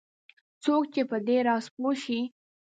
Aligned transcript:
څوک 0.63 0.83
چې 0.93 1.01
په 1.09 1.17
دې 1.27 1.37
راز 1.47 1.65
پوه 1.73 1.91
شي 2.03 2.19